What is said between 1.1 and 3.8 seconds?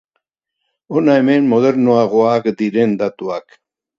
hemen modernoagoak diren datuak.